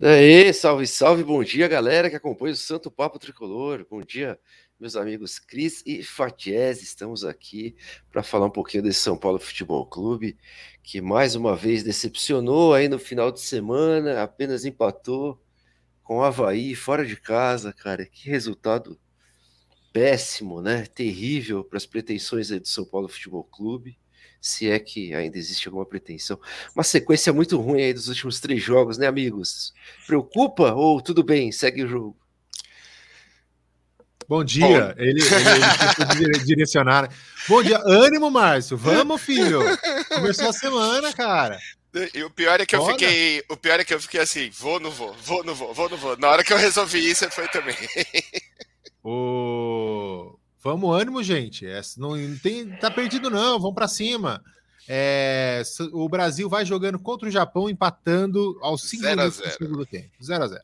[0.00, 3.86] Aê, salve, salve, bom dia, galera que acompanha o Santo Papo Tricolor.
[3.88, 4.38] Bom dia,
[4.80, 6.82] meus amigos Cris e Fatiese.
[6.82, 7.76] Estamos aqui
[8.10, 10.36] para falar um pouquinho desse São Paulo Futebol Clube,
[10.82, 15.40] que mais uma vez decepcionou aí no final de semana, apenas empatou
[16.02, 18.04] com o Havaí fora de casa, cara.
[18.04, 18.98] Que resultado
[19.92, 20.84] péssimo, né?
[20.86, 23.96] Terrível para as pretensões do São Paulo Futebol Clube
[24.42, 26.38] se é que ainda existe alguma pretensão.
[26.74, 29.72] Uma sequência muito ruim aí dos últimos três jogos, né, amigos?
[30.04, 31.52] Preocupa ou tudo bem?
[31.52, 32.16] Segue o jogo.
[34.28, 35.02] Bom dia, Bom.
[35.02, 37.08] ele, ele, ele direcionar.
[37.48, 38.76] Bom dia, ânimo, Márcio.
[38.76, 39.60] Vamos, filho.
[40.08, 41.58] Começou a semana, cara.
[42.14, 42.92] E o pior é que Bora.
[42.92, 43.44] eu fiquei.
[43.48, 45.96] O pior é que eu fiquei assim, vou, não vou, vou, não vou, vou, não
[45.96, 46.16] vou.
[46.16, 47.76] Na hora que eu resolvi isso, foi também.
[49.04, 50.01] O...
[50.62, 51.66] Vamos, ânimo, gente.
[51.66, 53.58] É, não, tem, tá perdido, não.
[53.58, 54.42] Vamos para cima.
[54.88, 60.10] É, o Brasil vai jogando contra o Japão, empatando aos 5 minutos do segundo tempo.
[60.22, 60.62] 0 a 0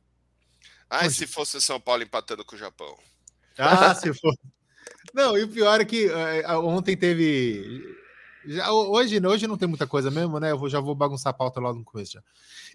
[0.89, 2.97] Ah, se fosse o São Paulo empatando com o Japão?
[3.59, 4.39] Ah, se fosse.
[5.13, 7.97] Não, e o pior é que é, ontem teve.
[8.47, 10.53] Já, hoje, hoje não tem muita coisa mesmo, né?
[10.53, 12.13] Eu vou, já vou bagunçar a pauta lá no começo.
[12.13, 12.23] Já.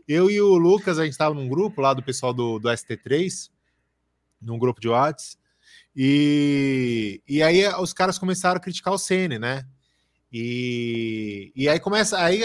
[0.08, 3.50] Eu e o Lucas, a gente estava num grupo lá do pessoal do, do ST3,
[4.42, 5.43] num grupo de WhatsApp.
[5.96, 9.66] E, e aí os caras começaram a criticar o Ceni, né?
[10.36, 12.42] E, e aí começa, aí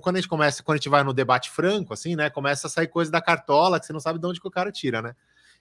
[0.00, 2.30] quando a gente começa, quando a gente vai no debate franco, assim, né?
[2.30, 4.72] Começa a sair coisa da cartola que você não sabe de onde que o cara
[4.72, 5.14] tira, né?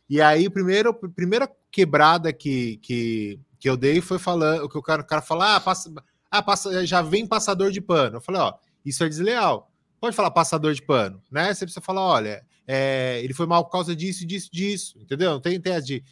[0.10, 5.02] E aí, primeiro, primeira quebrada que, que, que eu dei foi falando que o cara,
[5.02, 5.92] o cara fala, ah, passa,
[6.32, 8.18] ah passa, já vem passador de pano.
[8.18, 8.54] Eu falei, ó,
[8.86, 9.70] isso é desleal.
[10.00, 11.54] Pode falar passador de pano, né?
[11.54, 15.32] Você precisa falar, olha, é, ele foi mal por causa disso, disso, disso, entendeu?
[15.32, 16.04] Não tem tese de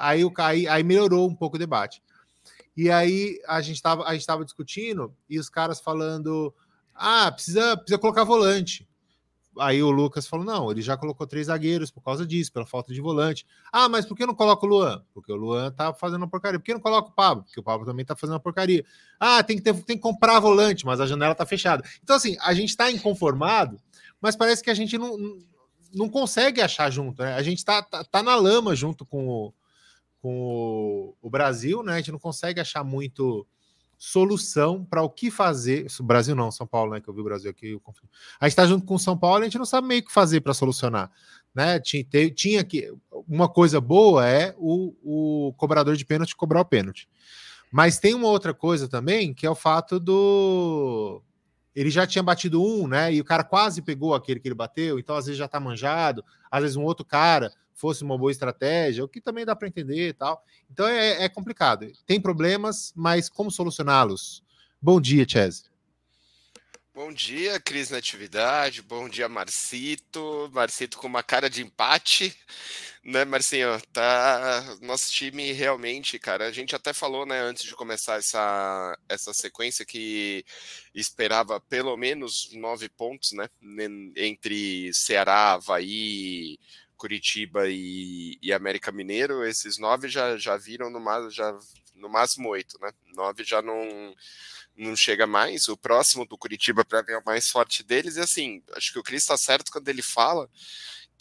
[0.00, 2.02] Aí, o, aí, aí melhorou um pouco o debate.
[2.76, 6.54] E aí a gente estava a gente discutindo e os caras falando:
[6.94, 8.88] ah, precisa, precisa colocar volante.
[9.58, 12.92] Aí o Lucas falou: não, ele já colocou três zagueiros por causa disso, pela falta
[12.94, 13.46] de volante.
[13.70, 15.04] Ah, mas por que não coloca o Luan?
[15.12, 16.58] Porque o Luan tá fazendo uma porcaria.
[16.58, 17.44] Por que não coloca o Pablo?
[17.44, 18.84] Porque o Pablo também tá fazendo uma porcaria.
[19.20, 21.84] Ah, tem que, ter, tem que comprar volante, mas a janela tá fechada.
[22.02, 23.78] Então, assim, a gente tá inconformado,
[24.20, 25.18] mas parece que a gente não,
[25.92, 27.34] não consegue achar junto, né?
[27.34, 29.54] A gente tá, tá, tá na lama junto com o,
[30.22, 31.94] com o, Brasil, né?
[31.94, 33.44] A gente não consegue achar muito
[33.98, 35.86] solução para o que fazer.
[36.00, 37.00] Brasil não, São Paulo, né?
[37.00, 37.76] Que eu vi o Brasil aqui.
[38.40, 40.54] A gente está junto com São Paulo a gente não sabe meio que fazer para
[40.54, 41.10] solucionar.
[41.52, 41.80] Né?
[41.80, 42.94] Tinha, tinha que.
[43.28, 47.08] Uma coisa boa é o, o cobrador de pênalti cobrar o pênalti.
[47.70, 51.20] Mas tem uma outra coisa também, que é o fato do.
[51.74, 53.12] Ele já tinha batido um, né?
[53.12, 56.22] E o cara quase pegou aquele que ele bateu, então às vezes já tá manjado,
[56.50, 60.08] às vezes um outro cara fosse uma boa estratégia, o que também dá para entender
[60.08, 60.44] e tal.
[60.70, 61.90] Então é, é, complicado.
[62.06, 64.42] Tem problemas, mas como solucioná-los?
[64.80, 65.72] Bom dia, Chese.
[66.94, 68.82] Bom dia, Cris Natividade.
[68.82, 70.50] Bom dia, Marcito.
[70.52, 72.36] Marcito com uma cara de empate,
[73.02, 73.80] né, Marcinho?
[73.90, 76.46] Tá, nosso time realmente, cara.
[76.46, 80.44] A gente até falou, né, antes de começar essa, essa sequência que
[80.94, 83.48] esperava pelo menos nove pontos, né,
[84.14, 86.58] entre Ceará, Havaí,
[87.02, 91.58] Curitiba e, e, América Mineiro, esses nove já, já viram no, já,
[91.96, 92.92] no máximo oito, né?
[93.16, 94.14] Nove já não,
[94.76, 95.66] não chega mais.
[95.66, 98.14] O próximo do Curitiba, para mim, é o mais forte deles.
[98.14, 100.48] E assim, acho que o Cris está certo quando ele fala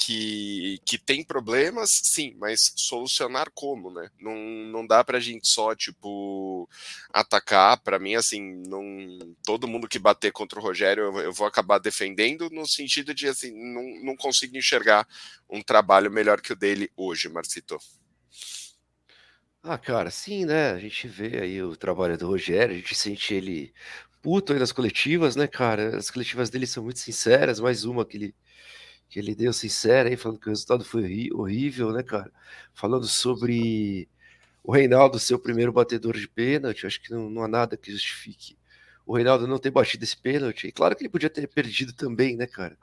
[0.04, 4.10] que, que tem problemas, sim, mas solucionar como, né?
[4.20, 6.68] Não, não dá pra gente só, tipo,
[7.14, 7.80] atacar.
[7.84, 8.82] Para mim, assim, não,
[9.46, 13.28] todo mundo que bater contra o Rogério eu, eu, vou acabar defendendo, no sentido de,
[13.28, 15.08] assim, não, não consigo enxergar
[15.48, 17.78] um trabalho melhor que o dele hoje, Marcito.
[19.62, 20.72] Ah, cara, sim, né?
[20.72, 23.72] A gente vê aí o trabalho do Rogério, a gente sente ele
[24.20, 25.96] puto aí nas coletivas, né, cara?
[25.96, 28.36] As coletivas dele são muito sinceras, mais uma que ele
[29.12, 32.32] que ele deu sincera aí, falando que o resultado foi horrível, né, cara?
[32.74, 34.10] Falando sobre
[34.64, 37.92] o Reinaldo ser o primeiro batedor de pênalti, acho que não, não há nada que
[37.92, 38.58] justifique
[39.06, 40.68] o Reinaldo não ter batido esse pênalti.
[40.68, 42.78] E claro que ele podia ter perdido também, né, cara?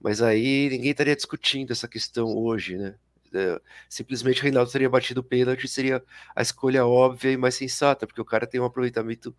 [0.00, 2.94] Mas aí ninguém estaria discutindo essa questão hoje, né?
[3.34, 6.04] É, simplesmente o Reinaldo teria batido o pênalti, seria
[6.36, 9.34] a escolha óbvia e mais sensata, porque o cara tem um aproveitamento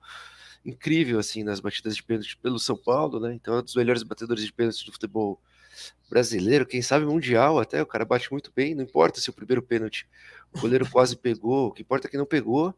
[0.65, 3.33] incrível, assim, nas batidas de pênalti pelo São Paulo, né?
[3.36, 5.39] Então é um dos melhores batedores de pênalti do futebol
[6.09, 9.61] brasileiro, quem sabe mundial até, o cara bate muito bem, não importa se o primeiro
[9.61, 10.07] pênalti
[10.53, 12.73] o goleiro quase pegou, o que importa é que não pegou,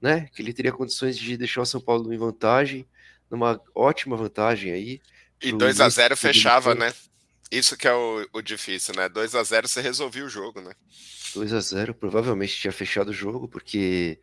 [0.00, 0.28] né?
[0.32, 2.86] Que ele teria condições de deixar o São Paulo em vantagem,
[3.28, 5.00] numa ótima vantagem aí.
[5.42, 6.92] E 2 a 0 fechava, né?
[7.50, 9.08] Isso que é o, o difícil, né?
[9.08, 10.72] 2 a 0 você resolveu o jogo, né?
[11.34, 14.18] 2 a 0 provavelmente tinha fechado o jogo, porque,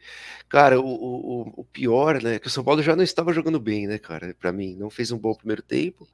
[0.49, 3.87] cara, o, o, o pior, né, que o São Paulo já não estava jogando bem,
[3.87, 6.07] né, cara, para mim, não fez um bom primeiro tempo,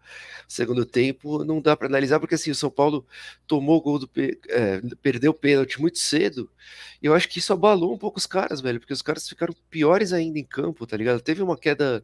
[0.47, 3.05] segundo tempo não dá para analisar, porque assim, o São Paulo
[3.47, 4.09] tomou o gol do,
[4.49, 6.51] é, perdeu o pênalti muito cedo,
[7.01, 9.55] e eu acho que isso abalou um pouco os caras, velho, porque os caras ficaram
[9.69, 11.21] piores ainda em campo, tá ligado?
[11.21, 12.03] Teve uma queda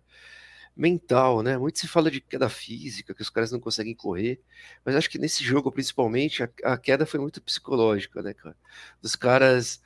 [0.75, 1.57] mental, né?
[1.57, 4.41] Muito se fala de queda física, que os caras não conseguem correr,
[4.83, 8.55] mas acho que nesse jogo, principalmente, a, a queda foi muito psicológica, né, cara?
[9.01, 9.81] Dos caras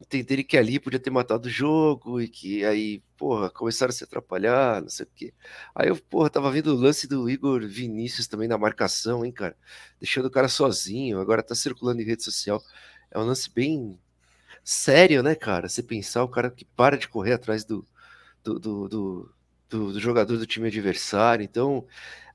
[0.00, 4.04] entenderem que ali podia ter matado o jogo e que aí, porra, começaram a se
[4.04, 5.34] atrapalhar, não sei o quê.
[5.74, 9.56] Aí eu, porra, tava vendo o lance do Igor Vinícius também na marcação, hein, cara?
[9.98, 12.62] Deixando o cara sozinho, agora tá circulando em rede social.
[13.10, 13.98] É um lance bem
[14.64, 15.68] sério, né, cara?
[15.68, 17.86] Você pensar o cara que para de correr atrás do,
[18.44, 19.34] do, do, do
[19.68, 21.44] do, do, jogador do time adversário.
[21.44, 21.86] Então,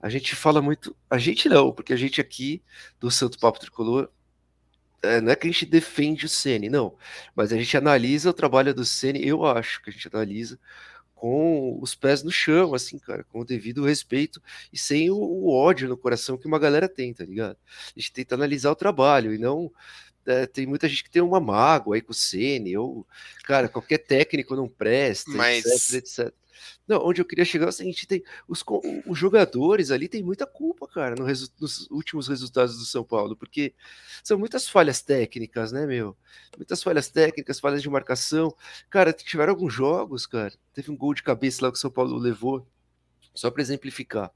[0.02, 0.96] a gente fala muito.
[1.10, 2.62] A gente não, porque a gente aqui
[3.00, 4.10] do Santo Papo Tricolor.
[5.04, 6.96] É, não é que a gente defende o Ceni, não.
[7.36, 10.60] Mas a gente analisa o trabalho do Ceni, eu acho que a gente analisa
[11.16, 14.42] com os pés no chão, assim, cara, com o devido respeito
[14.74, 17.58] e sem o, o ódio no coração que uma galera tem, tá ligado?
[17.96, 19.72] A gente tenta analisar o trabalho e não
[20.26, 23.06] é, tem muita gente que tem uma mágoa aí com o Ceni, ou,
[23.44, 25.66] cara, qualquer técnico não presta, Mas...
[25.66, 26.41] etc, etc.
[26.88, 28.64] Não, onde eu queria chegar é o seguinte: tem os,
[29.08, 33.36] os jogadores ali têm muita culpa, cara, no resu, nos últimos resultados do São Paulo,
[33.36, 33.74] porque
[34.24, 36.16] são muitas falhas técnicas, né, meu?
[36.58, 38.56] Muitas falhas técnicas, falhas de marcação.
[38.90, 40.54] Cara, tiveram alguns jogos, cara.
[40.74, 42.68] Teve um gol de cabeça lá que o São Paulo levou,
[43.34, 44.32] só para exemplificar,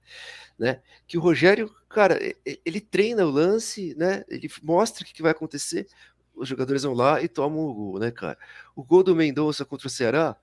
[0.57, 0.81] né?
[1.07, 2.17] Que o Rogério, cara,
[2.65, 4.23] ele treina o lance, né?
[4.29, 5.87] Ele mostra o que vai acontecer.
[6.33, 8.37] Os jogadores vão lá e tomam o gol, né, cara?
[8.75, 10.35] O gol do Mendonça contra o Ceará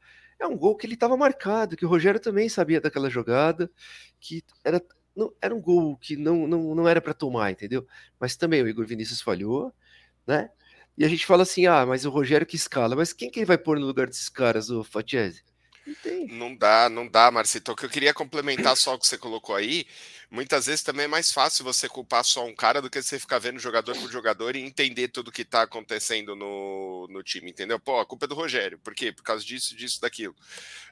[0.42, 3.70] é um gol que ele estava marcado, que o Rogério também sabia daquela jogada,
[4.20, 4.82] que era,
[5.14, 7.86] não, era um gol que não, não, não era para tomar, entendeu?
[8.18, 9.72] Mas também o Igor Vinícius falhou,
[10.26, 10.50] né?
[10.96, 13.46] E a gente fala assim, ah, mas o Rogério que escala, mas quem que ele
[13.46, 15.42] vai pôr no lugar desses caras, o Fatiese?
[16.28, 17.72] Não, não dá, não dá, Marcito.
[17.72, 19.86] O que eu queria complementar só o que você colocou aí,
[20.32, 23.38] muitas vezes também é mais fácil você culpar só um cara do que você ficar
[23.38, 27.78] vendo jogador por jogador e entender tudo que tá acontecendo no, no time, entendeu?
[27.78, 28.78] Pô, a culpa é do Rogério.
[28.78, 29.12] Por quê?
[29.12, 30.34] Por causa disso, disso, daquilo.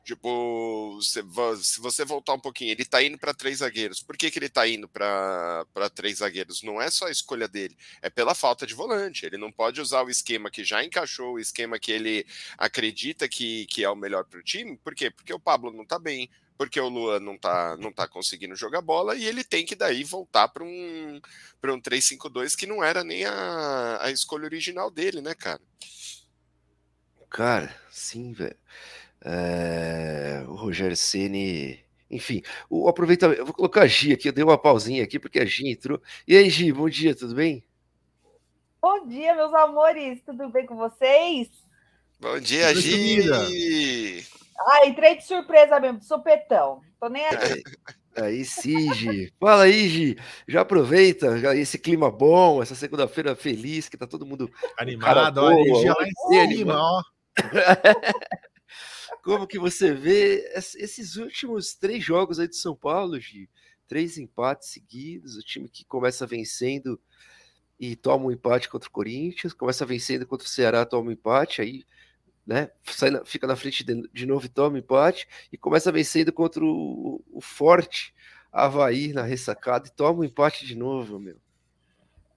[0.04, 1.22] Tipo, se,
[1.62, 4.02] se você voltar um pouquinho, ele tá indo para três zagueiros.
[4.02, 5.64] Por que, que ele tá indo para
[5.94, 6.62] três zagueiros?
[6.62, 9.24] Não é só a escolha dele, é pela falta de volante.
[9.24, 12.26] Ele não pode usar o esquema que já encaixou, o esquema que ele
[12.58, 14.76] acredita que, que é o melhor para o time.
[14.76, 15.10] Por quê?
[15.10, 16.28] Porque o Pablo não tá bem,
[16.60, 20.04] porque o Luan não tá, não tá conseguindo jogar bola e ele tem que daí
[20.04, 21.18] voltar para um,
[21.58, 25.62] para um 3-5-2 que não era nem a, a escolha original dele, né, cara?
[27.30, 28.58] Cara, sim, velho.
[29.24, 33.40] É, o Rogério Ceni, enfim, o aproveitamento.
[33.40, 35.98] Eu vou colocar a Gi aqui, eu dei uma pausinha aqui porque a Gi entrou.
[36.28, 37.64] E aí, Gi, bom dia, tudo bem?
[38.82, 41.48] Bom dia, meus amores, tudo bem com vocês?
[42.20, 44.26] Bom dia, Gi!
[44.66, 46.80] Ah, entrei de surpresa mesmo, de sopetão.
[47.00, 47.62] Tô nem aí.
[48.16, 49.32] Aí sim, Gi.
[49.38, 50.16] Fala aí, Gi.
[50.46, 55.38] Já aproveita já esse clima bom, essa segunda-feira feliz, que tá todo mundo animado.
[55.38, 57.02] Olha, Gi lá em cima, ó.
[59.22, 63.48] Como que você vê esses últimos três jogos aí de São Paulo, Gi?
[63.86, 67.00] Três empates seguidos, o time que começa vencendo
[67.78, 71.62] e toma um empate contra o Corinthians, começa vencendo contra o Ceará, toma um empate,
[71.62, 71.84] aí
[72.46, 76.32] né, sai na, fica na frente de, de, novo e toma empate, e começa vencendo
[76.32, 78.14] contra o, o Forte
[78.52, 81.36] Havaí na ressacada e toma um empate de novo, meu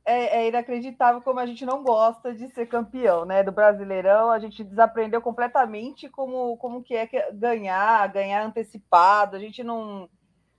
[0.05, 3.41] é, é, inacreditável como a gente não gosta de ser campeão, né?
[3.41, 9.35] Do Brasileirão, a gente desaprendeu completamente como, como que é ganhar, ganhar antecipado.
[9.35, 10.09] A gente não,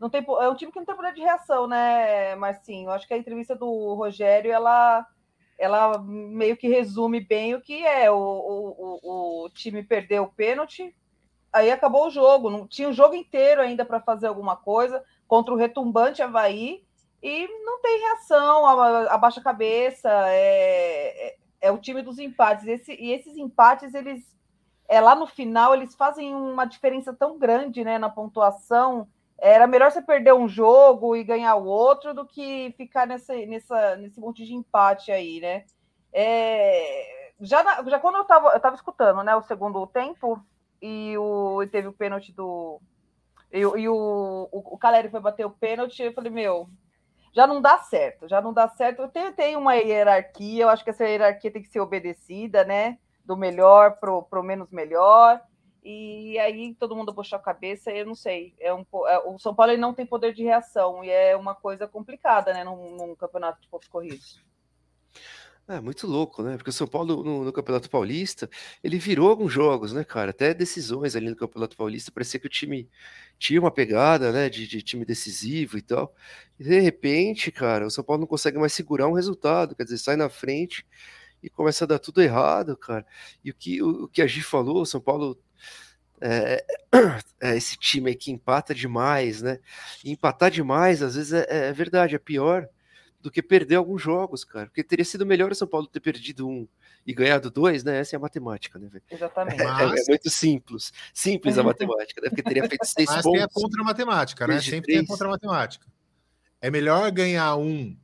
[0.00, 0.24] não tem.
[0.40, 2.90] É um time que não tem poder de reação, né, Marcinho?
[2.90, 5.06] Acho que a entrevista do Rogério, ela,
[5.64, 8.10] ela meio que resume bem o que é.
[8.10, 10.94] O, o, o time perdeu o pênalti,
[11.52, 12.50] aí acabou o jogo.
[12.50, 16.84] Não tinha o jogo inteiro ainda para fazer alguma coisa contra o retumbante Havaí
[17.22, 22.66] e não tem reação, abaixa a cabeça, é, é, é, o time dos empates.
[22.66, 24.34] Esse, e esses empates, eles
[24.86, 29.08] é, lá no final, eles fazem uma diferença tão grande né, na pontuação.
[29.38, 33.96] Era melhor você perder um jogo e ganhar o outro do que ficar nessa, nessa,
[33.96, 35.64] nesse monte de empate aí, né?
[36.12, 40.40] É, já, na, já quando eu estava eu tava escutando né, o segundo tempo
[40.80, 42.80] e, o, e teve o pênalti do.
[43.52, 46.68] E, e o, o, o Caleri foi bater o pênalti, eu falei, meu,
[47.34, 49.02] já não dá certo, já não dá certo.
[49.02, 52.98] Eu tenho, tenho uma hierarquia, eu acho que essa hierarquia tem que ser obedecida, né?
[53.24, 55.40] Do melhor para o menos melhor.
[55.84, 58.54] E aí todo mundo puxou a cabeça, eu não sei.
[58.58, 61.86] É um, é, o São Paulo não tem poder de reação, e é uma coisa
[61.86, 64.42] complicada, né, num, num campeonato de pontos corridos.
[65.66, 66.56] É muito louco, né?
[66.58, 68.50] Porque o São Paulo no, no, Campeonato Paulista,
[68.82, 70.30] ele virou alguns jogos, né, cara?
[70.30, 72.88] Até decisões ali no Campeonato Paulista, parecia que o time
[73.38, 76.14] tinha uma pegada, né, de, de, time decisivo e tal.
[76.58, 79.98] E de repente, cara, o São Paulo não consegue mais segurar um resultado, quer dizer,
[79.98, 80.86] sai na frente
[81.42, 83.06] e começa a dar tudo errado, cara.
[83.42, 85.38] E o que, o, o que a Gi falou, o São Paulo
[86.26, 86.64] é,
[87.38, 89.58] é, esse time aí que empata demais, né?
[90.02, 92.66] E empatar demais, às vezes é, é verdade, é pior
[93.20, 94.66] do que perder alguns jogos, cara.
[94.66, 96.66] Porque teria sido melhor o São Paulo ter perdido um
[97.06, 97.98] e ganhado dois, né?
[97.98, 99.04] Essa é a matemática, né, velho?
[99.10, 99.60] Exatamente.
[99.60, 100.92] É, é, é, muito simples.
[101.12, 102.30] Simples a matemática, né?
[102.30, 103.40] Porque teria feito seis Mas pontos.
[103.40, 104.60] Mas tem a contra-matemática, né?
[104.62, 105.86] Sempre tem a contra-matemática.
[106.58, 107.94] É melhor ganhar um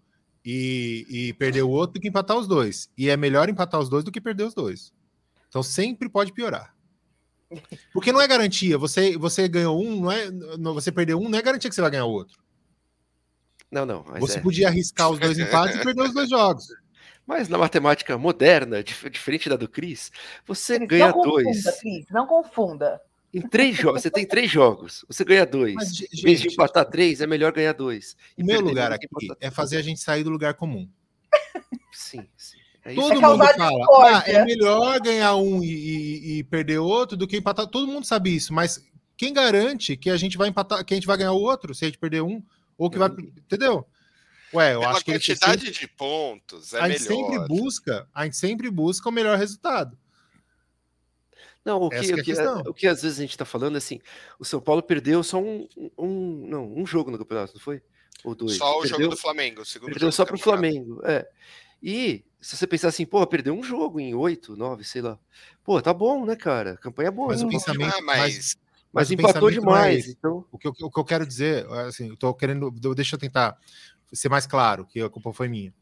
[0.44, 2.90] e, e perder o outro do que empatar os dois.
[2.98, 4.92] E é melhor empatar os dois do que perder os dois.
[5.48, 6.74] Então sempre pode piorar.
[7.92, 8.78] Porque não é garantia.
[8.78, 10.30] Você, você ganhou um, não é.
[10.74, 12.38] Você perdeu um, não é garantia que você vai ganhar o outro.
[13.70, 14.02] Não, não.
[14.18, 14.42] Você é.
[14.42, 16.66] podia arriscar os dois empates e perder os dois jogos.
[17.26, 20.10] Mas na matemática moderna, diferente da do Cris,
[20.44, 21.80] você Cris, ganha não confunda, dois.
[21.80, 23.00] Cris, não confunda.
[23.32, 25.74] Em três jogos, você tem três jogos, você ganha dois.
[25.74, 28.16] Mas, gente, em vez de empatar três, é melhor ganhar dois.
[28.36, 29.06] O meu lugar aqui
[29.40, 30.88] é fazer a gente sair do lugar comum.
[31.92, 32.58] Sim, sim.
[32.90, 37.16] É Todo é mundo fala, ah, é melhor ganhar um e, e, e, perder outro
[37.16, 37.66] do que empatar.
[37.66, 38.84] Todo mundo sabe isso, mas
[39.16, 41.84] quem garante que a gente vai empatar, que a gente vai ganhar o outro se
[41.84, 42.42] a gente perder um?
[42.76, 43.08] Ou que vai.
[43.08, 43.86] Entendeu?
[44.52, 47.30] Ué, eu Pela acho que quantidade sempre, de pontos é a gente melhor.
[47.30, 49.96] sempre busca, a gente sempre busca o melhor resultado.
[51.64, 52.32] Não, o que, é o, que,
[52.70, 54.00] o que às vezes a gente está falando assim,
[54.38, 57.82] o São Paulo perdeu só um, um, não, um jogo no campeonato, não foi?
[58.24, 58.56] Ou dois?
[58.56, 61.28] Só o perdeu, jogo do Flamengo, segundo perdeu só para o Flamengo, é.
[61.82, 65.18] E se você pensar assim, pô, perdeu um jogo em oito, nove, sei lá.
[65.62, 66.76] Pô, tá bom, né, cara?
[66.76, 67.28] Campanha boa.
[67.28, 68.58] Mas o pensamento, ah, mas, mas,
[68.92, 70.08] mas empatou é demais.
[70.08, 70.44] É então...
[70.50, 72.70] o, que eu, o que eu quero dizer, assim, eu tô querendo.
[72.94, 73.58] Deixa eu tentar
[74.12, 75.72] ser mais claro, que a culpa foi minha.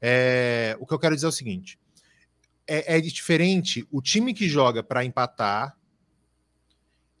[0.00, 1.78] É, o que eu quero dizer é o seguinte:
[2.66, 5.76] é, é diferente o time que joga para empatar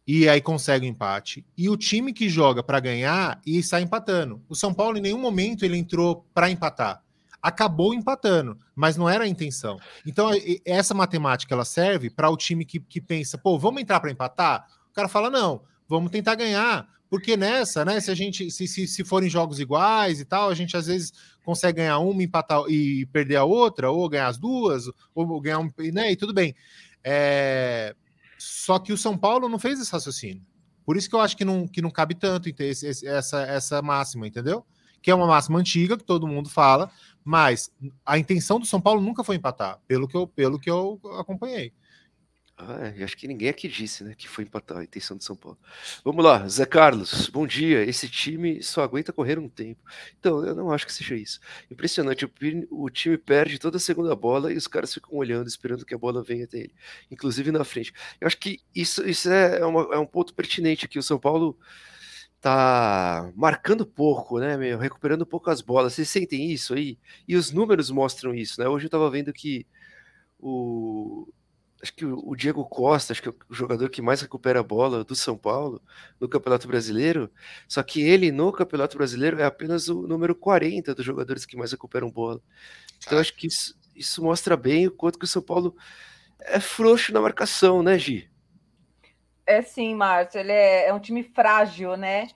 [0.06, 3.82] e aí consegue o um empate, e o time que joga para ganhar e sai
[3.82, 4.40] empatando.
[4.48, 7.02] O São Paulo, em nenhum momento, ele entrou para empatar.
[7.46, 9.78] Acabou empatando, mas não era a intenção.
[10.04, 10.30] Então,
[10.64, 14.66] essa matemática ela serve para o time que, que pensa, pô, vamos entrar para empatar?
[14.96, 16.88] cara fala: não, vamos tentar ganhar.
[17.08, 18.00] Porque nessa, né?
[18.00, 21.12] Se a gente, se, se, se forem jogos iguais e tal, a gente às vezes
[21.44, 25.70] consegue ganhar uma, empatar e perder a outra, ou ganhar as duas, ou ganhar um,
[25.92, 26.10] né?
[26.10, 26.56] E tudo bem.
[27.04, 27.94] É...
[28.36, 30.42] Só que o São Paulo não fez esse raciocínio.
[30.84, 34.26] Por isso que eu acho que não, que não cabe tanto esse, essa, essa máxima,
[34.26, 34.64] entendeu?
[35.00, 36.90] Que é uma máxima antiga, que todo mundo fala,
[37.26, 37.72] mas
[38.04, 41.72] a intenção do São Paulo nunca foi empatar, pelo que eu, pelo que eu acompanhei.
[42.56, 45.34] Ah, é, acho que ninguém aqui disse, né, que foi empatar a intenção do São
[45.34, 45.58] Paulo.
[46.04, 47.82] Vamos lá, Zé Carlos, bom dia.
[47.82, 49.82] Esse time só aguenta correr um tempo.
[50.20, 51.40] Então, eu não acho que seja isso.
[51.68, 52.30] Impressionante, o,
[52.70, 55.98] o time perde toda a segunda bola e os caras ficam olhando, esperando que a
[55.98, 56.74] bola venha até ele,
[57.10, 57.92] inclusive na frente.
[58.20, 60.96] Eu acho que isso, isso é, uma, é um ponto pertinente aqui.
[60.96, 61.58] O São Paulo
[62.40, 65.94] tá marcando pouco, né, meu, recuperando poucas bolas.
[65.94, 66.98] Vocês sentem isso aí?
[67.26, 68.68] E os números mostram isso, né?
[68.68, 69.66] Hoje eu tava vendo que
[70.38, 71.28] o
[71.82, 75.04] acho que o Diego Costa, acho que é o jogador que mais recupera a bola
[75.04, 75.80] do São Paulo
[76.18, 77.30] no Campeonato Brasileiro,
[77.68, 81.72] só que ele no Campeonato Brasileiro é apenas o número 40 dos jogadores que mais
[81.72, 82.40] recuperam bola.
[83.04, 85.76] Então acho que isso, isso mostra bem o quanto que o São Paulo
[86.40, 88.28] é frouxo na marcação, né, Gi?
[89.46, 92.28] É sim, Márcio, ele é, é um time frágil, né?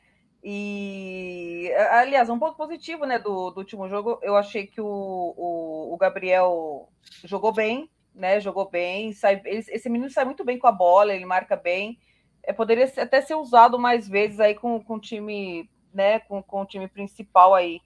[0.43, 5.93] E, aliás, um ponto positivo né, do, do último jogo, eu achei que o, o,
[5.93, 6.89] o Gabriel
[7.25, 8.41] jogou bem, né?
[8.41, 11.99] Jogou bem, sai, ele, esse menino sai muito bem com a bola, ele marca bem.
[12.45, 16.21] É, poderia até ser usado mais vezes aí com, com o time, né?
[16.21, 17.81] Com, com o time principal aí.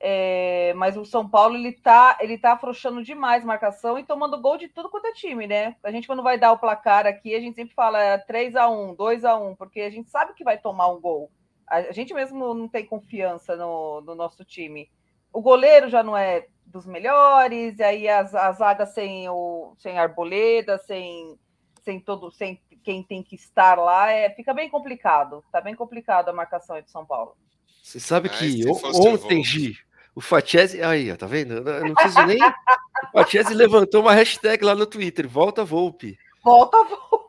[0.00, 4.56] É, mas o São Paulo ele tá, ele tá afrouxando demais marcação e tomando gol
[4.56, 5.74] de tudo quanto é time, né?
[5.82, 8.94] A gente, quando vai dar o placar aqui, a gente sempre fala 3 a 1
[8.94, 11.30] 2 a 1 porque a gente sabe que vai tomar um gol.
[11.66, 14.88] A gente mesmo não tem confiança no, no nosso time.
[15.32, 19.98] O goleiro já não é dos melhores, e aí as, as zagas sem o sem
[19.98, 21.36] arboleda, sem
[21.82, 25.44] sem todo sem quem tem que estar lá, é, fica bem complicado.
[25.50, 27.36] Tá bem complicado a marcação de São Paulo.
[27.82, 29.78] Você sabe que ontem, Gi,
[30.18, 31.54] o Fatiese, aí, ó, tá vendo?
[31.54, 32.42] Eu não preciso nem.
[32.42, 36.18] o Fatiese levantou uma hashtag lá no Twitter, volta Volpe.
[36.42, 37.28] Volta Volpe.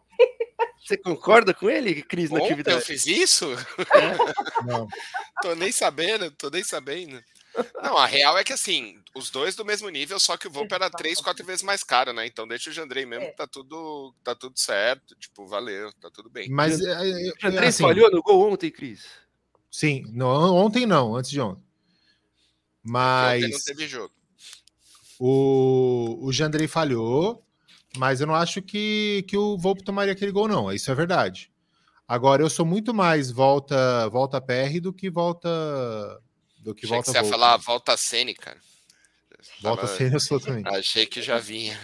[0.84, 2.78] Você concorda com ele, Cris, na atividade?
[2.78, 3.46] Eu fiz isso?
[3.54, 4.66] É.
[4.66, 4.88] Não.
[5.40, 7.24] tô nem sabendo, tô nem sabendo.
[7.80, 10.74] Não, a real é que assim, os dois do mesmo nível, só que o Volpe
[10.74, 12.26] era três, quatro vezes mais caro, né?
[12.26, 13.32] Então deixa o Jandrei mesmo, é.
[13.34, 16.50] tá tudo, tá tudo certo, tipo, valeu, tá tudo bem.
[16.50, 19.06] Mas é, é, o Jandrei assim, falhou no gol ontem, Cris?
[19.70, 21.69] Sim, não, ontem não, antes de ontem.
[22.90, 24.14] Mas ontem não teve jogo.
[25.20, 27.44] O, o Jandrei falhou,
[27.98, 30.72] mas eu não acho que, que o Volpe tomaria aquele gol, não.
[30.72, 31.52] Isso é verdade.
[32.08, 35.50] Agora, eu sou muito mais volta volta PR do que volta
[36.60, 38.58] do que Achei volta que você ia falar volta Sene, cara.
[39.62, 39.96] Volta Tava...
[39.96, 40.64] Sene eu sou também.
[40.66, 41.80] Achei que já vinha.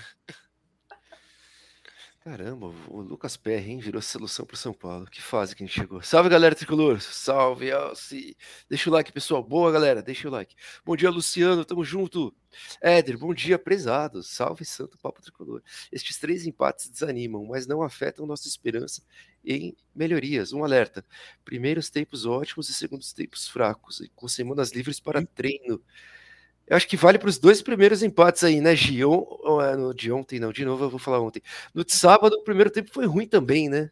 [2.26, 5.06] Caramba, o Lucas Perry, hein, virou solução para São Paulo.
[5.06, 6.02] Que fase que a gente chegou.
[6.02, 7.00] Salve, galera tricolor.
[7.00, 8.36] Salve, Alci.
[8.68, 9.44] Deixa o like, pessoal.
[9.44, 10.02] Boa, galera.
[10.02, 10.56] Deixa o like.
[10.84, 11.64] Bom dia, Luciano.
[11.64, 12.36] Tamo junto.
[12.82, 14.24] Éder, bom dia, prezado.
[14.24, 15.62] Salve, Santo Papo Tricolor.
[15.92, 19.04] Estes três empates desanimam, mas não afetam nossa esperança
[19.46, 20.52] em melhorias.
[20.52, 21.06] Um alerta:
[21.44, 25.80] primeiros tempos ótimos e segundos tempos fracos, e com semanas livres para treino.
[26.68, 29.24] Eu acho que vale para os dois primeiros empates aí, né, Gion?
[29.62, 31.42] É no de ontem, não, de novo eu vou falar ontem.
[31.74, 33.92] No de sábado, o primeiro tempo foi ruim também, né?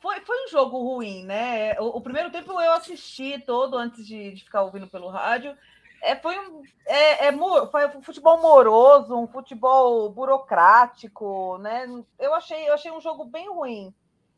[0.00, 1.78] Foi, foi um jogo ruim, né?
[1.80, 5.56] O, o primeiro tempo eu assisti todo antes de, de ficar ouvindo pelo rádio.
[6.02, 7.32] É, foi, um, é, é,
[7.70, 11.86] foi um futebol moroso, um futebol burocrático, né?
[12.18, 13.92] Eu achei, eu achei um jogo bem ruim.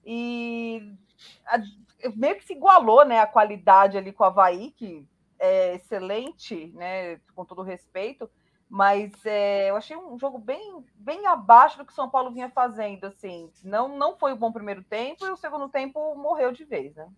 [0.07, 0.95] E
[1.47, 1.59] a,
[2.15, 5.07] meio que se igualou né, a qualidade ali com o Havaí, que
[5.41, 8.31] é excelente, né, com todo respeito,
[8.69, 12.49] mas é, eu achei um jogo bem, bem abaixo do que o São Paulo vinha
[12.51, 16.65] fazendo, assim, não, não foi um bom primeiro tempo e o segundo tempo morreu de
[16.65, 17.09] vez, né?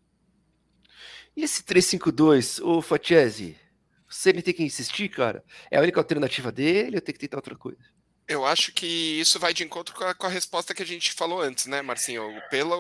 [1.37, 3.59] E esse 3-5-2, ô Fatiese,
[4.09, 5.45] você tem que insistir, cara?
[5.71, 7.83] É a única alternativa dele ou tem que tentar outra coisa?
[8.29, 11.13] Eu acho que isso vai de encontro com a, com a, resposta que a gente
[11.13, 12.33] falou antes, né, Marcinho?
[12.51, 12.77] Pela,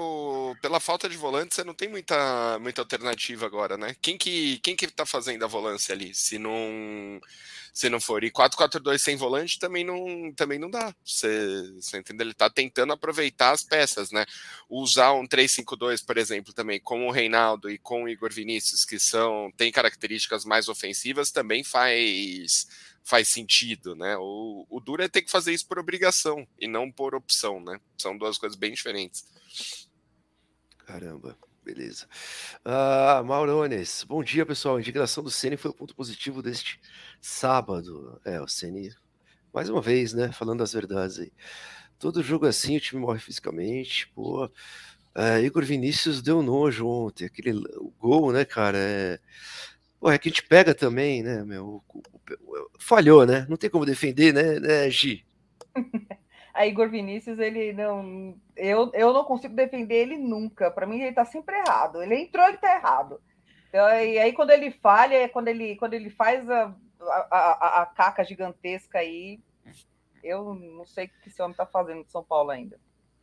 [0.62, 3.94] pela falta de volante, você não tem muita, muita alternativa agora, né?
[4.00, 6.14] Quem que, quem que tá fazendo a volância ali?
[6.14, 7.20] Se não,
[7.72, 8.22] se não for.
[8.22, 10.94] E 4-4-2 sem volante também não, também não dá.
[11.04, 12.26] Você, você entendeu?
[12.26, 14.25] Ele tá tentando aproveitar as peças, né?
[14.70, 18.99] Usar um 3-5-2, por exemplo, também com o Reinaldo e com o Igor Vinícius, que
[18.99, 22.68] são tem características mais ofensivas, também faz
[23.04, 24.16] faz sentido, né?
[24.18, 27.81] O, o duro é ter que fazer isso por obrigação e não por opção, né?
[27.98, 29.24] São duas coisas bem diferentes.
[30.87, 32.07] Caramba, beleza.
[32.64, 34.76] Uh, Maurones, bom dia, pessoal.
[34.76, 36.81] A indignação do Ceni foi o ponto positivo deste
[37.20, 38.20] sábado.
[38.24, 38.94] É, o Ceni,
[39.53, 40.31] mais uma vez, né?
[40.33, 41.33] Falando as verdades aí.
[41.98, 44.46] Todo jogo assim, o time morre fisicamente, pô.
[45.14, 47.53] Uh, Igor Vinícius deu nojo ontem, aquele
[47.98, 48.79] gol, né, cara?
[48.79, 49.20] É,
[50.02, 51.80] Pô, é que a gente pega também, né, meu?
[52.76, 53.46] Falhou, né?
[53.48, 55.24] Não tem como defender, né, né Gi?
[56.52, 58.36] a Igor Vinícius, ele não.
[58.56, 60.72] Eu, eu não consigo defender ele nunca.
[60.72, 62.02] Para mim, ele tá sempre errado.
[62.02, 63.20] Ele entrou, ele tá errado.
[63.68, 67.82] Então, e aí, quando ele falha, é quando ele, quando ele faz a, a, a,
[67.82, 69.38] a caca gigantesca aí,
[70.20, 72.76] eu não sei o que esse homem tá fazendo de São Paulo ainda.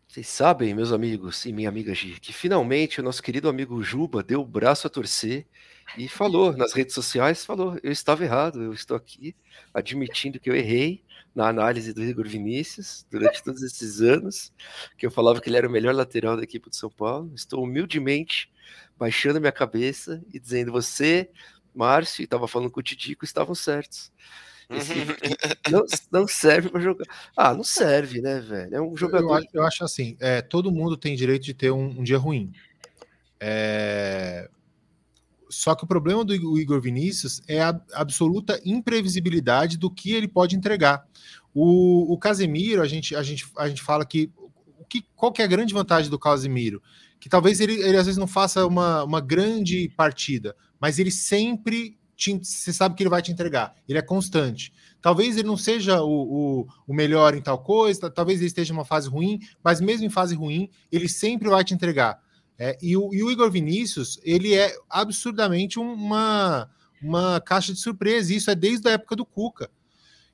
[0.07, 4.23] Vocês sabem, meus amigos e minha amiga Gi, que finalmente o nosso querido amigo Juba
[4.23, 5.45] deu o braço a torcer
[5.97, 9.35] e falou nas redes sociais, falou, eu estava errado, eu estou aqui
[9.73, 14.51] admitindo que eu errei na análise do Igor Vinícius durante todos esses anos,
[14.97, 17.31] que eu falava que ele era o melhor lateral da equipe de São Paulo.
[17.35, 18.51] Estou humildemente
[18.97, 21.29] baixando minha cabeça e dizendo, você,
[21.73, 24.11] Márcio, e estava falando com o Tidico, estavam certos.
[24.69, 24.93] Esse
[25.71, 27.05] não, não serve para jogar.
[27.35, 28.75] Ah, não serve, né, velho?
[28.75, 29.29] É um jogador.
[29.29, 32.19] Eu, acho, eu acho assim: é, todo mundo tem direito de ter um, um dia
[32.19, 32.53] ruim.
[33.39, 34.47] É,
[35.49, 40.55] só que o problema do Igor Vinícius é a absoluta imprevisibilidade do que ele pode
[40.55, 41.03] entregar.
[41.53, 44.31] O, o Casemiro, a gente, a, gente, a gente fala que,
[44.87, 45.03] que.
[45.15, 46.81] Qual que é a grande vantagem do Casemiro?
[47.19, 51.97] Que talvez ele, ele às vezes não faça uma, uma grande partida, mas ele sempre
[52.15, 53.73] te, você sabe que ele vai te entregar.
[53.87, 54.71] Ele é constante.
[55.01, 56.09] Talvez ele não seja o,
[56.61, 60.05] o, o, melhor em tal coisa, talvez ele esteja em uma fase ruim, mas mesmo
[60.05, 62.21] em fase ruim, ele sempre vai te entregar.
[62.59, 66.69] É, e, o, e, o, Igor Vinícius, ele é absurdamente uma,
[67.01, 68.33] uma caixa de surpresa.
[68.33, 69.71] Isso é desde a época do Cuca.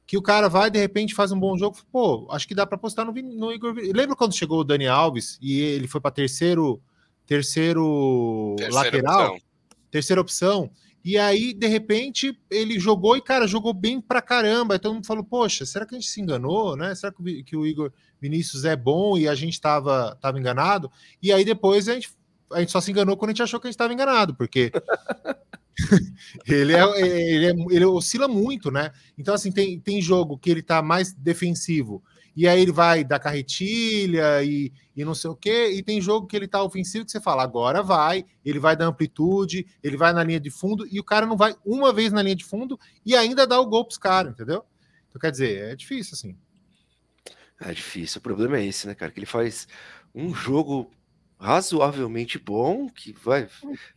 [0.08, 1.78] Que o cara vai, de repente, faz um bom jogo.
[1.92, 3.96] Pô, acho que dá para apostar no, no Igor Vinícius.
[3.96, 6.82] Lembra quando chegou o Dani Alves e ele foi para terceiro,
[7.28, 9.34] terceiro Terceira lateral?
[9.34, 9.46] Opção.
[9.92, 10.72] Terceira opção.
[11.06, 14.76] E aí, de repente, ele jogou e, cara, jogou bem pra caramba.
[14.76, 16.96] Então, todo mundo falou, poxa, será que a gente se enganou, né?
[16.96, 17.14] Será
[17.46, 20.92] que o Igor Vinícius é bom e a gente estava tava enganado?
[21.22, 22.10] E aí, depois, a gente,
[22.52, 24.72] a gente só se enganou quando a gente achou que a gente estava enganado, porque
[26.48, 28.92] ele, é, ele, é, ele oscila muito, né?
[29.16, 32.04] Então, assim, tem, tem jogo que ele tá mais defensivo
[32.36, 35.72] e aí ele vai dar carretilha e, e não sei o quê.
[35.72, 38.86] E tem jogo que ele tá ofensivo que você fala, agora vai, ele vai dar
[38.86, 42.22] amplitude, ele vai na linha de fundo, e o cara não vai uma vez na
[42.22, 44.66] linha de fundo e ainda dá o gol pros caras, entendeu?
[45.08, 46.38] Então, quer dizer, é difícil, assim.
[47.60, 48.20] É difícil.
[48.20, 49.12] O problema é esse, né, cara?
[49.12, 49.68] Que ele faz
[50.14, 50.92] um jogo
[51.40, 53.48] razoavelmente bom, que vai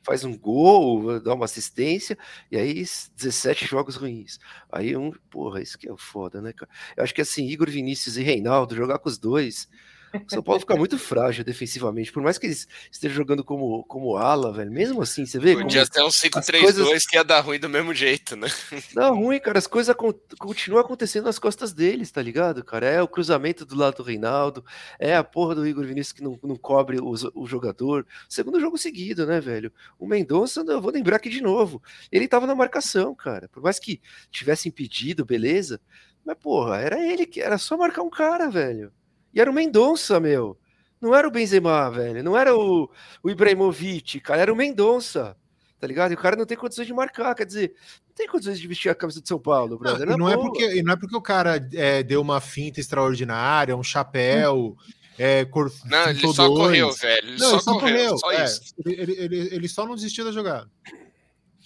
[0.03, 2.19] faz um gol, dá uma assistência,
[2.51, 2.85] e aí
[3.17, 4.39] 17 jogos ruins.
[4.71, 6.71] Aí um, porra, isso que é foda, né, cara?
[6.97, 9.69] Eu acho que assim, Igor Vinícius e Reinaldo, jogar com os dois,
[10.15, 14.17] o São Paulo fica muito frágil defensivamente, por mais que eles estejam jogando como, como
[14.17, 14.71] ala, velho.
[14.71, 15.55] Mesmo assim, você vê.
[15.57, 17.07] Podia ter um 5-3-2 coisas...
[17.07, 18.49] que ia dar ruim do mesmo jeito, né?
[18.95, 19.59] Dá ruim, cara.
[19.59, 19.95] As coisas
[20.39, 22.87] continuam acontecendo nas costas deles, tá ligado, cara?
[22.87, 24.65] É o cruzamento do lado do Reinaldo,
[24.99, 28.07] é a porra do Igor Vinícius que não, não cobre o, o jogador.
[28.29, 29.73] Segundo jogo seguido, né, velho?
[29.99, 31.83] O Mendonça, eu vou lembrar aqui de novo.
[32.11, 33.49] Ele tava na marcação, cara.
[33.49, 35.81] Por mais que tivesse impedido, beleza.
[36.25, 38.93] Mas, porra, era ele que era só marcar um cara, velho.
[39.33, 40.59] E era o Mendonça, meu.
[41.01, 42.23] Não era o Benzema, velho.
[42.25, 42.91] Não era o,
[43.23, 44.41] o Ibrahimovic, cara.
[44.43, 45.37] Era o Mendonça.
[45.79, 46.11] Tá ligado?
[46.11, 47.35] E o cara não tem condições de marcar.
[47.35, 47.75] Quer dizer,
[48.09, 50.07] não tem condições de vestir a camisa de São Paulo, brother.
[50.09, 53.77] Não, e não, é porque, não é porque o cara é, deu uma finta extraordinária,
[53.77, 54.77] um chapéu.
[54.77, 54.93] Hum.
[55.21, 56.61] É, cor, não, ele só dois.
[56.61, 57.29] correu, velho.
[57.29, 58.19] Ele não, só, só correu, correu.
[58.19, 58.47] Só é,
[58.87, 60.71] ele, ele, ele, só não desistiu da jogada.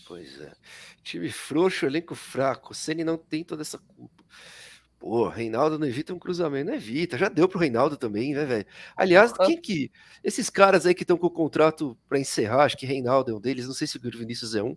[0.09, 0.53] Pois é.
[1.03, 2.73] Time frouxo, elenco fraco.
[2.73, 4.25] O Ceni não tem toda essa culpa.
[5.03, 7.19] Pô, Reinaldo não evita um cruzamento, não evita.
[7.19, 8.67] Já deu pro Reinaldo também, né, velho?
[8.97, 9.91] Aliás, quem que.
[10.23, 13.41] Esses caras aí que estão com o contrato para encerrar, acho que Reinaldo é um
[13.41, 14.77] deles, não sei se o Vinícius é um.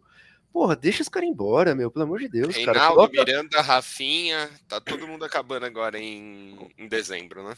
[0.52, 2.56] Porra, deixa os caras embora, meu, pelo amor de Deus.
[2.56, 2.96] Reinaldo, cara.
[2.96, 3.24] Coloca...
[3.24, 7.54] Miranda, Rafinha, tá todo mundo acabando agora em, em dezembro, né?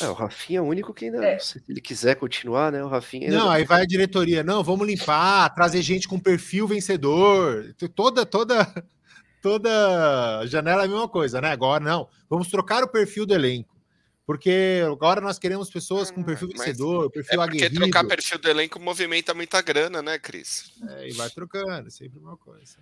[0.00, 1.38] É, o Rafinha é o único que ainda, é.
[1.38, 2.82] se ele quiser continuar, né?
[2.82, 3.30] O Rafinha.
[3.30, 4.42] Não, aí vai a diretoria.
[4.42, 7.72] Não, vamos limpar, trazer gente com perfil vencedor.
[7.94, 8.66] Toda, toda
[9.42, 11.50] toda janela é a mesma coisa, né?
[11.50, 13.78] Agora não, vamos trocar o perfil do elenco.
[14.28, 17.80] Porque agora nós queremos pessoas com hum, perfil vencedor, perfil é porque aguerrido.
[17.80, 20.70] trocar perfil do elenco movimenta muita grana, né, Cris?
[20.86, 22.76] É, e vai trocando, sempre uma coisa.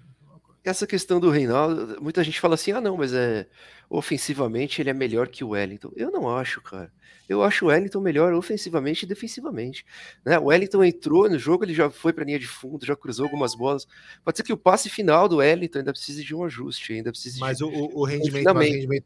[0.68, 3.46] Essa questão do Reinaldo, muita gente fala assim: ah, não, mas é
[3.88, 5.92] ofensivamente ele é melhor que o Wellington.
[5.94, 6.92] Eu não acho, cara.
[7.28, 9.84] Eu acho o Wellington melhor ofensivamente e defensivamente.
[10.24, 10.38] Né?
[10.38, 13.24] O Wellington entrou no jogo, ele já foi para a linha de fundo, já cruzou
[13.24, 13.86] algumas bolas.
[14.24, 17.38] Pode ser que o passe final do Wellington ainda precise de um ajuste, ainda precisa
[17.40, 17.64] Mas de...
[17.64, 19.04] o, o, rendimento, o, rendimento,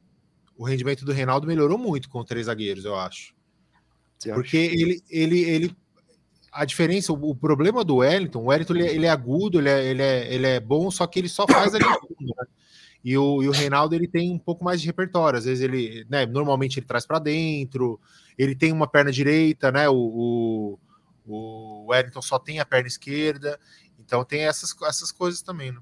[0.56, 3.34] o rendimento do Reinaldo melhorou muito com três zagueiros, eu acho.
[4.18, 5.76] Você Porque ele, ele, ele.
[6.52, 9.68] A diferença, o, o problema do Wellington, o Wellington ele, é, ele é agudo, ele
[9.68, 12.46] é, ele, é, ele é bom, só que ele só faz ali fundo, né?
[13.02, 15.38] E o, e o Reinaldo ele tem um pouco mais de repertório.
[15.38, 17.98] Às vezes ele, né, normalmente ele traz para dentro,
[18.36, 19.88] ele tem uma perna direita, né?
[19.88, 20.78] O, o,
[21.26, 23.58] o Wellington só tem a perna esquerda,
[23.98, 25.78] então tem essas, essas coisas também, né?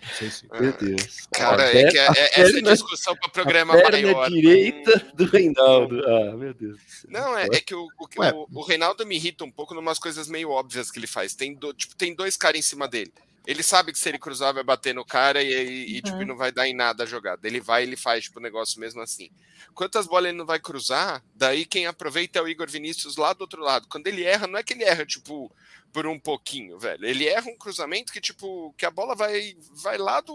[0.00, 0.46] Não sei se.
[0.60, 1.26] Meu Deus.
[1.32, 4.30] Cara, é que é, é, essa discussão para programa a perna maior.
[4.30, 6.00] direita do Reinaldo.
[6.06, 6.80] Ah, meu Deus.
[7.08, 9.98] Não, é, é que, o, o, o, o, Reinaldo me irrita um pouco em umas
[9.98, 11.34] coisas meio óbvias que ele faz.
[11.34, 13.12] Tem, do, tipo, tem dois caras em cima dele.
[13.46, 16.26] Ele sabe que se ele cruzar vai bater no cara e, e, e tipo, uhum.
[16.26, 17.46] não vai dar em nada a jogada.
[17.48, 19.30] Ele vai ele faz tipo, o negócio mesmo assim.
[19.74, 23.40] Quantas bolas ele não vai cruzar, daí quem aproveita é o Igor Vinícius lá do
[23.40, 23.88] outro lado.
[23.88, 25.50] Quando ele erra, não é que ele erra, tipo,
[25.92, 27.04] por um pouquinho, velho.
[27.04, 30.34] Ele erra um cruzamento que, tipo, que a bola vai, vai lá do.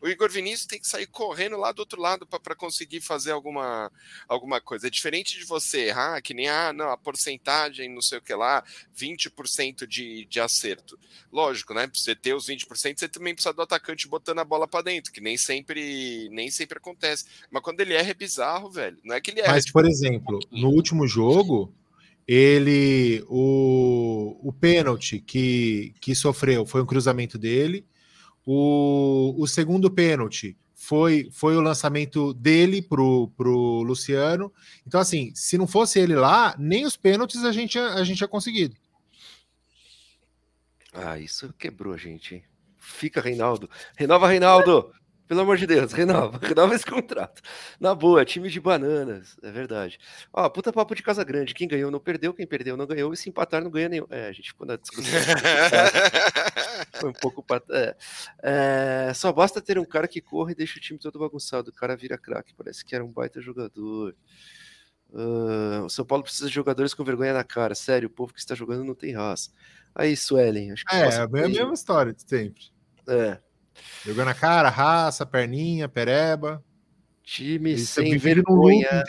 [0.00, 3.90] O Igor Vinícius tem que sair correndo lá do outro lado para conseguir fazer alguma,
[4.28, 4.86] alguma coisa.
[4.86, 8.34] É diferente de você errar, que nem, ah, não, a porcentagem, não sei o que
[8.34, 8.64] lá,
[8.96, 10.98] 20% de, de acerto.
[11.32, 11.86] Lógico, né?
[11.86, 15.12] Pra você ter os 20%, você também precisa do atacante botando a bola para dentro,
[15.12, 17.26] que nem sempre, nem sempre acontece.
[17.50, 18.98] Mas quando ele erra, é bizarro, velho.
[19.04, 19.52] Não é que ele erra.
[19.52, 21.72] Mas, tipo, por exemplo, no último jogo
[22.32, 27.84] ele o, o pênalti que, que sofreu foi um cruzamento dele.
[28.46, 34.52] O, o segundo pênalti foi, foi o lançamento dele pro, pro Luciano.
[34.86, 38.28] Então, assim, se não fosse ele lá, nem os pênaltis a gente, a gente tinha
[38.28, 38.76] conseguido.
[40.92, 42.44] Ah, isso quebrou a gente, hein?
[42.78, 43.68] Fica, Reinaldo.
[43.96, 44.92] Renova, Reinaldo!
[45.30, 47.40] Pelo amor de Deus, renova, renova esse contrato.
[47.78, 49.96] Na boa, time de bananas, é verdade.
[50.32, 51.54] Ó, puta papo de casa grande.
[51.54, 54.06] Quem ganhou não perdeu, quem perdeu não ganhou, e se empatar não ganha nenhum.
[54.10, 55.08] É, a gente ficou na discussão.
[56.98, 57.44] Foi um pouco.
[57.70, 57.96] É,
[58.42, 61.70] é, só basta ter um cara que corre e deixa o time todo bagunçado.
[61.70, 64.16] O cara vira craque, parece que era um baita jogador.
[65.10, 67.76] Uh, o São Paulo precisa de jogadores com vergonha na cara.
[67.76, 69.52] Sério, o povo que está jogando não tem raça.
[69.94, 70.72] Aí, Suelen.
[70.72, 72.64] Acho que é, é a mesma história de sempre.
[73.06, 73.38] É.
[74.04, 76.62] Jogando a cara, raça, perninha, pereba.
[77.22, 79.04] Time sem vergonha.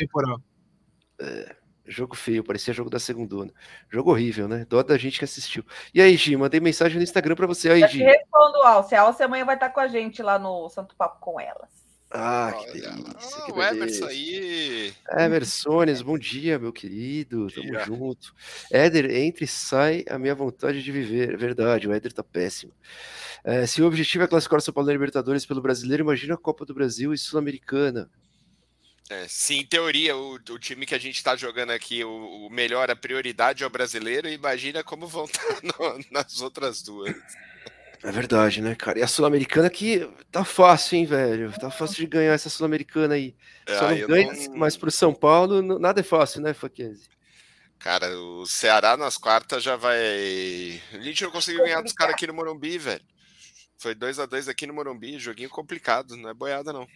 [1.19, 1.55] É,
[1.85, 3.53] jogo feio, parecia jogo da segunda.
[3.89, 4.65] Jogo horrível, né?
[4.67, 5.63] Dó da gente que assistiu.
[5.93, 7.69] E aí, Gi, mandei mensagem no Instagram para você.
[7.71, 8.03] Aí, Eu Gi.
[8.03, 8.95] respondo, Alce.
[8.95, 11.80] A Alce amanhã vai estar com a gente lá no Santo Papo com elas.
[12.13, 13.45] Ah, que delícia.
[13.45, 14.07] Que o Emerson beleza.
[14.07, 14.93] aí.
[15.17, 17.47] Emersones, bom dia, meu querido.
[17.49, 17.85] Tamo Dia.
[17.85, 18.35] junto.
[18.69, 21.33] Éder, entra e sai a minha vontade de viver.
[21.33, 22.73] É verdade, o Éder tá péssimo.
[23.43, 26.37] É, se o objetivo é classificar o São Paulo na Libertadores pelo brasileiro, imagina a
[26.37, 28.09] Copa do Brasil e Sul-Americana.
[29.09, 32.49] É, se em teoria o, o time que a gente tá jogando aqui, o, o
[32.49, 35.61] melhor, a prioridade é o brasileiro, imagina como vão estar
[36.11, 37.15] nas outras duas.
[38.03, 38.97] É verdade, né, cara?
[38.99, 41.51] E a Sul-Americana que tá fácil, hein, velho?
[41.59, 43.35] Tá fácil de ganhar essa Sul-Americana aí.
[43.69, 47.07] Só Ah, não ganha, não- mas pro São Paulo nada é fácil, né, Faquese?
[47.77, 50.81] Cara, o Ceará nas quartas já vai.
[50.93, 53.01] A gente não conseguiu ganhar dos caras aqui no Morumbi, velho.
[53.77, 56.87] Foi 2 a 2 aqui no Morumbi, joguinho complicado, não é boiada não.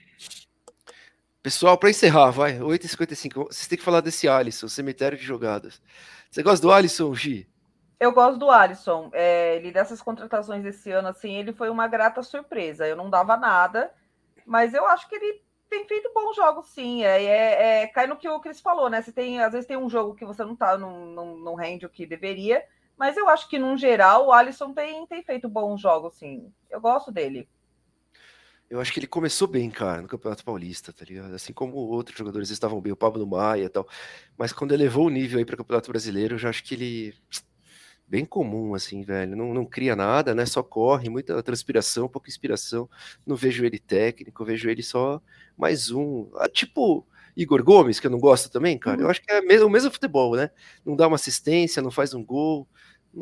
[1.41, 3.45] Pessoal, pra encerrar, vai, 8h55.
[3.45, 5.79] Vocês têm que falar desse Alisson, cemitério de jogadas.
[6.31, 7.47] Você gosta do Alisson, Gi?
[7.99, 9.09] Eu gosto do Alisson.
[9.13, 12.87] É, ele dessas contratações desse ano, assim, ele foi uma grata surpresa.
[12.87, 13.93] Eu não dava nada,
[14.45, 17.03] mas eu acho que ele tem feito bons jogos, sim.
[17.03, 19.01] É, é- é- cai no que o Cris falou, né?
[19.01, 21.89] Você tem, às vezes tem um jogo que você não tá, não, não, rende o
[21.89, 22.63] que deveria,
[22.97, 26.51] mas eu acho que, num geral, o Alisson tem, tem feito bons jogos, sim.
[26.69, 27.47] Eu gosto dele.
[28.69, 31.33] Eu acho que ele começou bem, cara, no Campeonato Paulista, tá ligado?
[31.35, 33.87] Assim como outros jogadores estavam bem, o Pablo Maia e tal.
[34.37, 37.15] Mas quando elevou o nível aí para o Campeonato Brasileiro, eu já acho que ele.
[38.07, 39.35] Bem comum, assim, velho.
[39.35, 40.45] Não, não cria nada, né?
[40.45, 42.87] Só corre, muita transpiração, pouca inspiração.
[43.25, 45.19] Não vejo ele técnico, vejo ele só
[45.57, 46.29] mais um.
[46.35, 49.01] Ah, tipo Igor Gomes, que eu não gosto também, cara.
[49.01, 50.51] Eu acho que é mesmo- o mesmo futebol, né?
[50.85, 52.67] Não dá uma assistência, não faz um gol.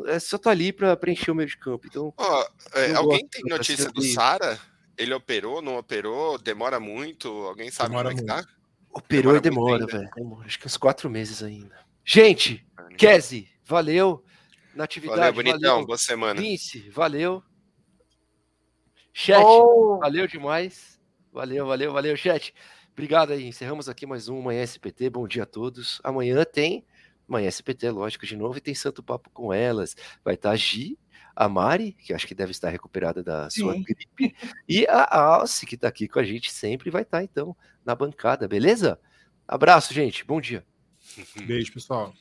[0.06, 1.86] É só tá ali para preencher o meio de campo.
[1.86, 4.58] Então, Ó, é, alguém gosto, tem notícia do Sara?
[4.98, 6.36] Ele operou, não operou?
[6.38, 7.28] Demora muito?
[7.28, 8.48] Alguém sabe Demora como é que tá?
[8.92, 10.10] Operou e Demora demora, muito velho.
[10.14, 11.74] Demora, acho que uns quatro meses ainda.
[12.04, 12.64] Gente,
[12.96, 14.22] Kese, valeu.
[14.74, 15.52] Natividade, Valeu, valeu.
[15.52, 15.84] bonitão.
[15.84, 16.40] Boa semana.
[16.40, 17.42] Vince, valeu.
[19.12, 21.00] Chat, Oh, valeu demais.
[21.32, 22.52] Valeu, valeu, valeu, chat.
[22.92, 23.44] Obrigado aí.
[23.44, 25.10] Encerramos aqui mais um Manhã SPT.
[25.10, 26.00] Bom dia a todos.
[26.02, 26.84] Amanhã tem
[27.26, 29.96] Manhã SPT, lógico, de novo, e tem Santo Papo com elas.
[30.24, 30.98] Vai estar a Gi,
[31.34, 33.82] a Mari, que acho que deve estar recuperada da sua Sim.
[33.82, 34.36] gripe,
[34.68, 38.46] e a Alce, que está aqui com a gente sempre, vai estar, então, na bancada,
[38.46, 39.00] beleza?
[39.46, 40.24] Abraço, gente.
[40.24, 40.64] Bom dia.
[41.46, 42.12] Beijo, pessoal.